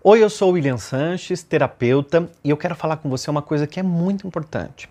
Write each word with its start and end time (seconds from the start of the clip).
Oi, 0.00 0.22
eu 0.22 0.30
sou 0.30 0.50
o 0.50 0.52
William 0.52 0.78
Sanches, 0.78 1.42
terapeuta, 1.42 2.30
e 2.44 2.50
eu 2.50 2.56
quero 2.56 2.76
falar 2.76 2.98
com 2.98 3.10
você 3.10 3.28
uma 3.28 3.42
coisa 3.42 3.66
que 3.66 3.80
é 3.80 3.82
muito 3.82 4.28
importante. 4.28 4.88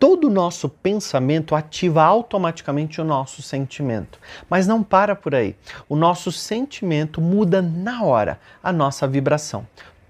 Todo 0.00 0.26
o 0.26 0.30
nosso 0.30 0.68
pensamento 0.68 1.54
ativa 1.54 2.02
automaticamente 2.02 3.00
o 3.00 3.04
nosso 3.04 3.40
sentimento, 3.40 4.18
mas 4.50 4.66
não 4.66 4.82
para 4.82 5.14
por 5.14 5.32
aí. 5.32 5.54
O 5.88 5.94
nosso 5.94 6.32
sentimento 6.32 7.20
muda 7.20 7.62
na 7.62 8.02
hora 8.02 8.40
a 8.60 8.72
nossa 8.72 9.06
vibração 9.06 9.64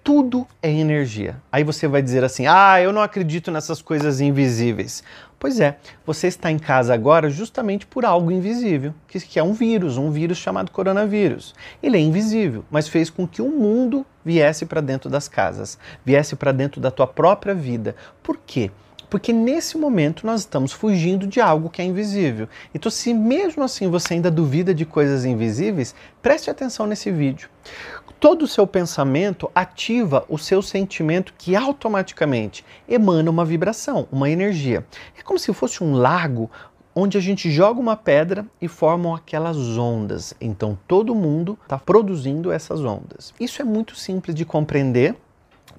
tudo 0.08 0.46
é 0.62 0.70
energia. 0.70 1.36
Aí 1.52 1.62
você 1.62 1.86
vai 1.86 2.00
dizer 2.00 2.24
assim: 2.24 2.46
ah, 2.46 2.80
eu 2.80 2.94
não 2.94 3.02
acredito 3.02 3.50
nessas 3.50 3.82
coisas 3.82 4.22
invisíveis. 4.22 5.04
Pois 5.38 5.60
é, 5.60 5.76
você 6.06 6.28
está 6.28 6.50
em 6.50 6.58
casa 6.58 6.94
agora 6.94 7.28
justamente 7.28 7.86
por 7.86 8.06
algo 8.06 8.32
invisível, 8.32 8.94
que, 9.06 9.38
é 9.38 9.42
um 9.42 9.52
vírus, 9.52 9.98
um 9.98 10.10
vírus 10.10 10.38
chamado 10.38 10.72
coronavírus. 10.72 11.54
Ele 11.82 11.98
é 11.98 12.00
invisível, 12.00 12.64
mas 12.70 12.88
fez 12.88 13.10
com 13.10 13.28
que 13.28 13.42
o 13.42 13.50
mundo 13.50 14.04
viesse 14.24 14.64
para 14.64 14.80
dentro 14.80 15.10
das 15.10 15.28
casas, 15.28 15.78
viesse 16.02 16.34
para 16.34 16.52
dentro 16.52 16.80
da 16.80 16.90
tua 16.90 17.06
própria 17.06 17.54
vida. 17.54 17.94
Por 18.22 18.38
quê? 18.46 18.70
Porque 19.10 19.32
nesse 19.32 19.78
momento 19.78 20.26
nós 20.26 20.40
estamos 20.40 20.72
fugindo 20.72 21.26
de 21.26 21.40
algo 21.40 21.70
que 21.70 21.80
é 21.80 21.84
invisível. 21.84 22.48
Então, 22.74 22.90
se 22.90 23.14
mesmo 23.14 23.62
assim 23.62 23.88
você 23.88 24.14
ainda 24.14 24.30
duvida 24.30 24.74
de 24.74 24.84
coisas 24.84 25.24
invisíveis, 25.24 25.94
preste 26.20 26.50
atenção 26.50 26.86
nesse 26.86 27.10
vídeo 27.10 27.48
todo 28.20 28.42
o 28.42 28.48
seu 28.48 28.66
pensamento 28.66 29.50
ativa 29.54 30.24
o 30.28 30.36
seu 30.36 30.60
sentimento 30.60 31.32
que 31.38 31.54
automaticamente 31.54 32.64
emana 32.88 33.30
uma 33.30 33.44
vibração, 33.44 34.08
uma 34.10 34.28
energia. 34.28 34.84
É 35.16 35.22
como 35.22 35.38
se 35.38 35.52
fosse 35.52 35.82
um 35.82 35.94
lago 35.94 36.50
onde 36.94 37.16
a 37.16 37.20
gente 37.20 37.50
joga 37.50 37.78
uma 37.78 37.96
pedra 37.96 38.44
e 38.60 38.66
formam 38.66 39.14
aquelas 39.14 39.56
ondas. 39.56 40.34
Então 40.40 40.76
todo 40.88 41.14
mundo 41.14 41.56
está 41.62 41.78
produzindo 41.78 42.50
essas 42.50 42.80
ondas. 42.80 43.32
Isso 43.38 43.62
é 43.62 43.64
muito 43.64 43.94
simples 43.94 44.34
de 44.34 44.44
compreender, 44.44 45.14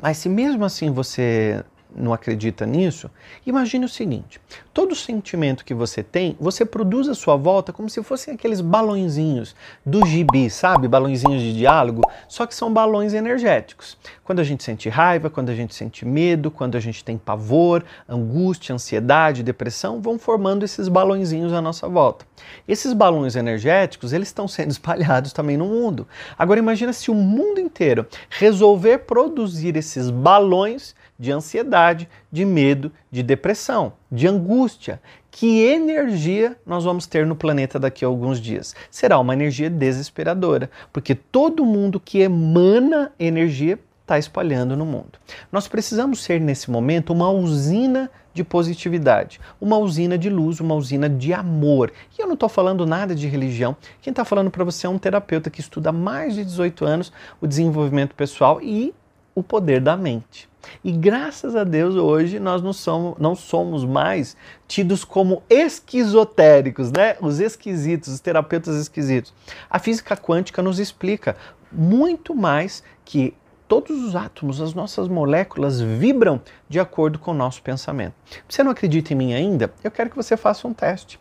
mas 0.02 0.18
se 0.18 0.30
mesmo 0.30 0.64
assim 0.64 0.92
você 0.92 1.64
não 1.96 2.14
acredita 2.14 2.66
nisso, 2.66 3.10
imagine 3.46 3.86
o 3.86 3.90
seguinte: 3.90 4.40
todo 4.74 4.96
sentimento 4.96 5.66
que 5.66 5.74
você 5.74 6.04
tem, 6.04 6.36
você 6.40 6.64
produz 6.66 7.08
à 7.10 7.16
sua 7.16 7.36
volta 7.36 7.74
como 7.74 7.90
se 7.90 8.02
fossem 8.04 8.34
aqueles 8.34 8.62
balõezinhos 8.62 9.56
do 9.86 10.06
gibi, 10.06 10.50
sabe? 10.50 10.88
Balõezinhos 10.88 11.42
de 11.42 11.54
diálogo, 11.54 12.02
só 12.28 12.46
que 12.46 12.54
são 12.54 12.72
balões 12.72 13.14
energéticos. 13.14 13.98
Quando 14.24 14.40
a 14.40 14.44
gente 14.44 14.64
sente 14.64 14.90
raiva, 14.90 15.30
quando 15.30 15.50
a 15.50 15.56
gente 15.56 15.74
sente 15.74 16.06
medo, 16.06 16.52
quando 16.52 16.76
a 16.76 16.80
gente 16.80 17.04
tem 17.04 17.18
pavor, 17.18 17.84
angústia, 18.08 18.76
ansiedade, 18.76 19.42
depressão, 19.42 20.00
vão 20.00 20.20
formando 20.20 20.64
esses 20.64 20.88
balõezinhos 20.88 21.52
à 21.52 21.62
nossa 21.62 21.88
volta. 21.88 22.26
Esses 22.68 22.94
balões 22.94 23.36
energéticos, 23.36 24.14
eles 24.14 24.28
estão 24.28 24.48
sendo 24.48 24.70
espalhados 24.72 25.34
também 25.34 25.58
no 25.58 25.66
mundo. 25.66 26.08
Agora 26.38 26.60
imagina 26.60 26.94
se 26.94 27.10
o 27.10 27.16
mundo 27.16 27.60
inteiro 27.60 28.06
resolver 28.30 29.00
produzir 29.00 29.76
esses 29.76 30.10
balões 30.10 30.96
de 31.20 31.32
ansiedade, 31.32 32.08
de 32.32 32.46
medo, 32.46 32.92
de 33.12 33.22
depressão, 33.22 33.94
de 34.10 34.28
angústia. 34.28 35.02
Que 35.30 35.66
energia 35.66 36.56
nós 36.66 36.86
vamos 36.86 37.06
ter 37.06 37.26
no 37.26 37.36
planeta 37.36 37.78
daqui 37.78 38.06
a 38.06 38.08
alguns 38.08 38.40
dias? 38.40 38.74
Será 38.90 39.20
uma 39.20 39.34
energia 39.34 39.70
desesperadora, 39.70 40.72
porque 40.94 41.14
todo 41.14 41.66
mundo 41.66 42.00
que 42.00 42.20
emana 42.20 43.12
energia 43.20 43.78
está 44.02 44.18
espalhando 44.18 44.76
no 44.76 44.86
mundo. 44.86 45.20
Nós 45.52 45.68
precisamos 45.68 46.24
ser 46.24 46.42
nesse 46.42 46.72
momento 46.72 47.14
uma 47.14 47.30
usina 47.30 48.10
de 48.34 48.44
positividade, 48.44 49.40
uma 49.60 49.78
usina 49.78 50.18
de 50.18 50.30
luz, 50.30 50.60
uma 50.60 50.74
usina 50.74 51.08
de 51.08 51.34
amor. 51.34 51.92
E 52.18 52.22
eu 52.22 52.26
não 52.26 52.34
estou 52.34 52.50
falando 52.50 52.86
nada 52.86 53.14
de 53.14 53.28
religião. 53.28 53.76
Quem 54.02 54.12
está 54.12 54.26
falando 54.26 54.50
para 54.50 54.64
você 54.64 54.88
é 54.88 54.90
um 54.90 54.98
terapeuta 54.98 55.50
que 55.50 55.60
estuda 55.60 55.90
há 55.90 55.94
mais 55.94 56.34
de 56.34 56.44
18 56.44 56.86
anos 56.86 57.12
o 57.40 57.46
desenvolvimento 57.46 58.16
pessoal 58.16 58.60
e 58.62 58.94
o 59.40 59.44
poder 59.44 59.82
da 59.82 59.96
mente. 59.98 60.50
E 60.84 60.92
graças 60.92 61.56
a 61.56 61.64
Deus 61.64 61.96
hoje 61.96 62.40
nós 62.40 62.62
não 62.62 62.74
somos, 62.74 63.18
não 63.18 63.36
somos 63.36 63.86
mais 63.86 64.36
tidos 64.68 65.04
como 65.04 65.42
esquizotéricos, 65.50 66.92
né? 66.92 67.16
Os 67.22 67.40
esquisitos, 67.40 68.14
os 68.14 68.20
terapeutas 68.20 68.76
esquisitos. 68.76 69.34
A 69.70 69.80
física 69.80 70.16
quântica 70.16 70.62
nos 70.62 70.80
explica 70.80 71.36
muito 71.72 72.36
mais 72.36 72.84
que 73.06 73.34
todos 73.68 74.04
os 74.04 74.16
átomos, 74.16 74.60
as 74.60 74.74
nossas 74.74 75.08
moléculas 75.08 75.80
vibram 75.80 76.42
de 76.68 76.80
acordo 76.80 77.20
com 77.20 77.32
o 77.32 77.36
nosso 77.36 77.62
pensamento. 77.62 78.16
Você 78.48 78.64
não 78.64 78.72
acredita 78.72 79.14
em 79.14 79.16
mim 79.16 79.34
ainda? 79.34 79.72
Eu 79.84 79.92
quero 79.92 80.10
que 80.10 80.16
você 80.16 80.36
faça 80.36 80.68
um 80.68 80.74
teste. 80.74 81.20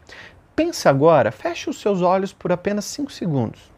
Pense 0.56 0.88
agora, 0.88 1.30
feche 1.30 1.70
os 1.70 1.80
seus 1.80 2.02
olhos 2.02 2.32
por 2.32 2.50
apenas 2.50 2.86
5 2.86 3.12
segundos. 3.12 3.77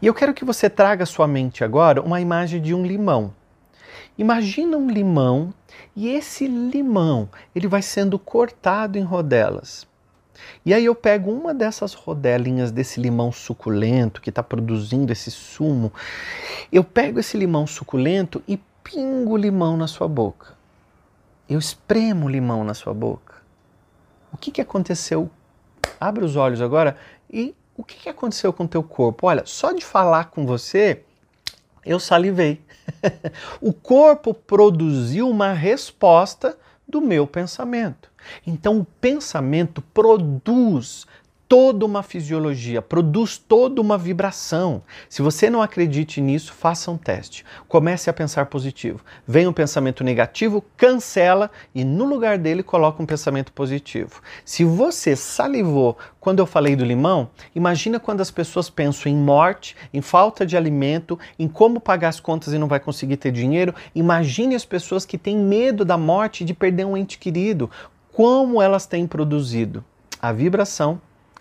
E 0.00 0.06
eu 0.06 0.14
quero 0.14 0.34
que 0.34 0.44
você 0.44 0.70
traga 0.70 1.04
à 1.04 1.06
sua 1.06 1.26
mente 1.26 1.62
agora 1.62 2.00
uma 2.00 2.20
imagem 2.20 2.60
de 2.60 2.74
um 2.74 2.84
limão. 2.84 3.34
Imagina 4.16 4.76
um 4.76 4.88
limão 4.90 5.52
e 5.94 6.08
esse 6.08 6.46
limão 6.46 7.28
ele 7.54 7.66
vai 7.66 7.82
sendo 7.82 8.18
cortado 8.18 8.98
em 8.98 9.02
rodelas. 9.02 9.88
E 10.64 10.74
aí 10.74 10.84
eu 10.84 10.94
pego 10.94 11.30
uma 11.30 11.54
dessas 11.54 11.94
rodelinhas 11.94 12.70
desse 12.70 13.00
limão 13.00 13.30
suculento 13.32 14.20
que 14.20 14.30
está 14.30 14.42
produzindo 14.42 15.12
esse 15.12 15.30
sumo, 15.30 15.92
eu 16.72 16.82
pego 16.84 17.18
esse 17.18 17.36
limão 17.36 17.66
suculento 17.66 18.42
e 18.46 18.58
pingo 18.82 19.32
o 19.32 19.36
limão 19.36 19.76
na 19.76 19.86
sua 19.86 20.08
boca. 20.08 20.54
Eu 21.48 21.58
espremo 21.58 22.26
o 22.26 22.28
limão 22.28 22.64
na 22.64 22.74
sua 22.74 22.94
boca. 22.94 23.34
O 24.32 24.36
que, 24.36 24.50
que 24.50 24.60
aconteceu? 24.60 25.30
Abre 25.98 26.24
os 26.24 26.36
olhos 26.36 26.60
agora 26.60 26.96
e 27.28 27.54
o 27.80 27.82
que, 27.82 27.96
que 27.96 28.08
aconteceu 28.10 28.52
com 28.52 28.64
o 28.64 28.68
teu 28.68 28.82
corpo? 28.82 29.26
Olha, 29.26 29.42
só 29.46 29.72
de 29.72 29.82
falar 29.82 30.26
com 30.26 30.44
você, 30.44 31.02
eu 31.84 31.98
salivei. 31.98 32.60
o 33.60 33.72
corpo 33.72 34.34
produziu 34.34 35.28
uma 35.28 35.54
resposta 35.54 36.58
do 36.86 37.00
meu 37.00 37.26
pensamento. 37.26 38.10
Então, 38.46 38.80
o 38.80 38.84
pensamento 38.84 39.80
produz 39.80 41.06
toda 41.50 41.84
uma 41.84 42.04
fisiologia, 42.04 42.80
produz 42.80 43.36
toda 43.36 43.80
uma 43.80 43.98
vibração. 43.98 44.84
Se 45.08 45.20
você 45.20 45.50
não 45.50 45.60
acredite 45.60 46.20
nisso, 46.20 46.52
faça 46.52 46.92
um 46.92 46.96
teste. 46.96 47.44
Comece 47.66 48.08
a 48.08 48.12
pensar 48.12 48.46
positivo. 48.46 49.00
Vem 49.26 49.48
um 49.48 49.52
pensamento 49.52 50.04
negativo, 50.04 50.64
cancela 50.76 51.50
e 51.74 51.82
no 51.82 52.04
lugar 52.04 52.38
dele 52.38 52.62
coloca 52.62 53.02
um 53.02 53.06
pensamento 53.06 53.52
positivo. 53.52 54.22
Se 54.44 54.64
você 54.64 55.16
salivou 55.16 55.98
quando 56.20 56.38
eu 56.38 56.46
falei 56.46 56.76
do 56.76 56.84
limão, 56.84 57.28
imagina 57.52 57.98
quando 57.98 58.20
as 58.20 58.30
pessoas 58.30 58.70
pensam 58.70 59.10
em 59.10 59.16
morte, 59.16 59.74
em 59.92 60.00
falta 60.00 60.46
de 60.46 60.56
alimento, 60.56 61.18
em 61.36 61.48
como 61.48 61.80
pagar 61.80 62.10
as 62.10 62.20
contas 62.20 62.52
e 62.52 62.58
não 62.58 62.68
vai 62.68 62.78
conseguir 62.78 63.16
ter 63.16 63.32
dinheiro. 63.32 63.74
Imagine 63.92 64.54
as 64.54 64.64
pessoas 64.64 65.04
que 65.04 65.18
têm 65.18 65.36
medo 65.36 65.84
da 65.84 65.98
morte 65.98 66.44
de 66.44 66.54
perder 66.54 66.84
um 66.84 66.96
ente 66.96 67.18
querido. 67.18 67.68
Como 68.12 68.62
elas 68.62 68.86
têm 68.86 69.04
produzido 69.04 69.84
a 70.22 70.30
vibração 70.30 71.00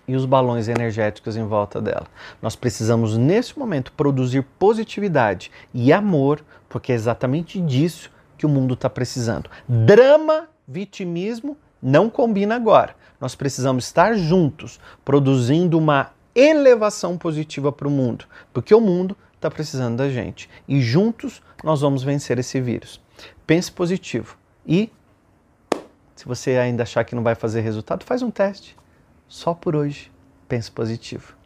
e 0.10 0.16
os 0.16 0.26
balões 0.26 0.68
energéticos 0.68 1.38
em 1.38 1.46
volta 1.46 1.80
dela. 1.80 2.08
Nós 2.42 2.56
precisamos, 2.56 3.16
nesse 3.16 3.60
momento, 3.60 3.92
produzir 3.92 4.42
positividade 4.58 5.52
e 5.72 5.94
amor, 5.94 6.44
porque 6.68 6.92
é 6.92 6.96
exatamente 6.96 7.62
disso 7.62 8.10
que 8.36 8.44
o 8.44 8.50
mundo 8.50 8.74
está 8.74 8.90
precisando. 8.90 9.52
Drama, 9.68 10.50
vitimismo, 10.68 11.56
não 11.80 12.10
combina 12.10 12.56
agora. 12.56 12.96
Nós 13.22 13.36
precisamos 13.36 13.86
estar 13.86 14.16
juntos, 14.16 14.80
produzindo 15.06 15.78
uma 15.78 16.10
elevação 16.34 17.16
positiva 17.16 17.72
para 17.72 17.88
o 17.88 17.92
mundo, 17.92 18.26
porque 18.52 18.74
o 18.74 18.82
mundo 18.82 19.16
está 19.36 19.52
precisando 19.52 19.98
da 19.98 20.10
gente. 20.10 20.50
E 20.68 20.82
juntos 20.82 21.40
nós 21.64 21.82
vamos 21.82 22.02
vencer 22.02 22.40
esse 22.40 22.60
vírus. 22.60 23.00
Pense 23.46 23.72
positivo. 23.72 24.36
E, 24.66 24.92
se 26.16 26.26
você 26.26 26.58
ainda 26.58 26.82
achar 26.82 27.04
que 27.04 27.14
não 27.14 27.22
vai 27.22 27.36
fazer 27.36 27.62
resultado, 27.62 28.04
faz 28.04 28.24
um 28.24 28.32
teste. 28.32 28.76
Só 29.30 29.54
por 29.54 29.76
hoje, 29.76 30.12
pense 30.48 30.72
positivo. 30.72 31.39